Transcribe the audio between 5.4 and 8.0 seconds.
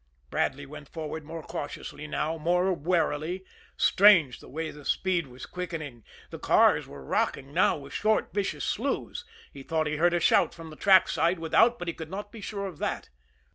quickening! The cars were rocking now with